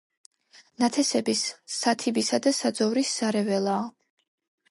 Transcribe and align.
ნათესების, 0.83 1.43
სათიბისა 1.75 2.39
და 2.47 2.55
საძოვრის 2.61 3.13
სარეველაა. 3.19 3.87